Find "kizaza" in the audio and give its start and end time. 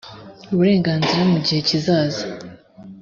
1.67-2.23